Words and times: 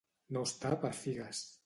No 0.37 0.41
estar 0.49 0.71
per 0.85 0.91
figues. 1.03 1.47